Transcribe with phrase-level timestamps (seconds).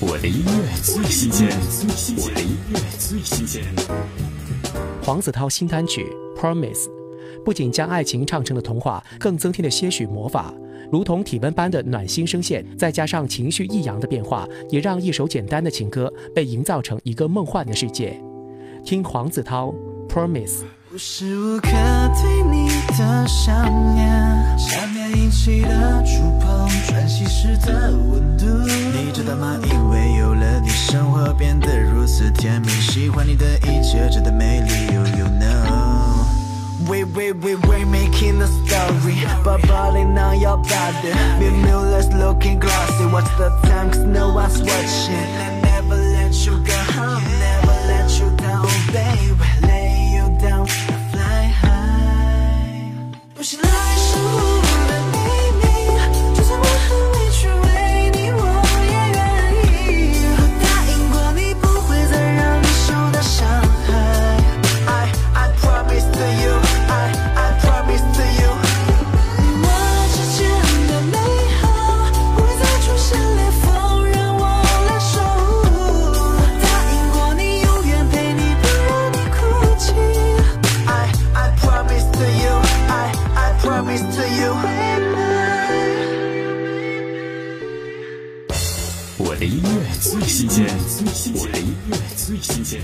[0.00, 1.48] 我的音乐最新鲜，
[2.18, 3.64] 我的音乐最新鲜。
[5.02, 6.06] 黄子韬新单曲
[6.40, 6.84] 《Promise》
[7.44, 10.54] 不仅将爱情唱成了童话，更增添了些许魔法，
[10.92, 18.22] 如同体温般的暖心声线，再加上情绪抑扬的变化，也让一首简单的情歌被营造成一个梦幻的世界。
[18.84, 19.74] 听黄子韬
[20.08, 20.60] 《Promise》。
[20.92, 26.02] 无时无刻对你的想念，想念引起的
[31.38, 32.68] 变得如此甜蜜。
[32.68, 36.26] 喜欢你的一切，真的没理由 you know。
[36.88, 41.12] We we we we making a story，But falling on your body。
[41.38, 43.04] Be Miller's looking glossy。
[43.12, 44.04] What's the time, cause
[89.28, 90.66] 我的音乐最新鲜，
[91.34, 92.80] 我的音乐最新鲜。